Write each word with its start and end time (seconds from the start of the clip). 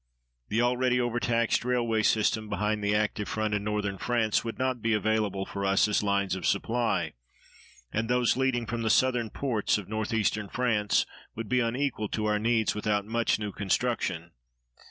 The 0.49 0.61
already 0.63 0.99
overtaxed 0.99 1.63
railway 1.63 2.01
system 2.01 2.49
behind 2.49 2.83
the 2.83 2.95
active 2.95 3.29
front 3.29 3.53
in 3.53 3.63
Northern 3.63 3.99
France 3.99 4.43
would 4.43 4.57
not 4.57 4.81
be 4.81 4.93
available 4.93 5.45
for 5.45 5.63
us 5.63 5.87
as 5.87 6.01
lines 6.01 6.33
of 6.35 6.43
supply, 6.47 7.13
and 7.93 8.09
those 8.09 8.35
leading 8.35 8.65
from 8.65 8.81
the 8.81 8.89
southern 8.89 9.29
ports 9.29 9.77
of 9.77 9.87
Northeastern 9.87 10.49
France 10.49 11.05
would 11.35 11.47
be 11.47 11.59
unequal 11.59 12.09
to 12.09 12.25
our 12.25 12.39
needs 12.39 12.73
without 12.73 13.05
much 13.05 13.37
new 13.37 13.51
construction. 13.51 14.31